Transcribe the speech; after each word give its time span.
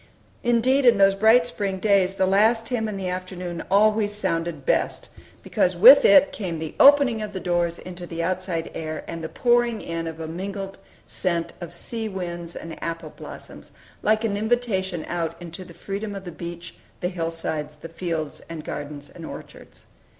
Indeed, 0.41 0.83
in 0.85 0.97
those 0.97 1.13
bright 1.13 1.45
spring 1.45 1.77
days, 1.77 2.15
the 2.15 2.25
last 2.25 2.69
hymn 2.69 2.89
in 2.89 2.97
the 2.97 3.07
afternoon 3.07 3.63
always 3.69 4.11
sounded 4.11 4.65
best, 4.65 5.09
because 5.43 5.75
with 5.77 6.03
it 6.05 6.31
came 6.31 6.57
the 6.57 6.73
opening 6.79 7.21
of 7.21 7.33
doors 7.43 7.77
into 7.77 8.07
the 8.07 8.23
outside 8.23 8.71
air, 8.73 9.03
and 9.07 9.23
the 9.23 9.29
pouring 9.29 9.79
in 9.79 10.07
of 10.07 10.19
a 10.19 10.27
mingled 10.27 10.79
scent 11.05 11.53
of 11.61 11.75
sea 11.75 12.09
winds 12.09 12.55
and 12.55 12.81
apple 12.81 13.11
blossoms, 13.15 13.73
like 14.01 14.23
an 14.23 14.37
invitation 14.37 15.05
out 15.07 15.39
into 15.39 15.63
the 15.63 15.71
freedom 15.71 16.15
of 16.15 16.25
the 16.25 16.31
beach, 16.31 16.73
the 16.99 17.09
hillsides, 17.09 17.75
the 17.75 17.87
fields 17.87 18.41
and 18.49 18.63
gardens 18.63 19.07
and 19.11 19.23
orchards. 19.23 19.85